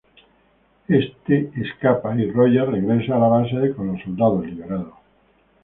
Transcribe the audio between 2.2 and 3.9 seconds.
Rogers regresa a la base con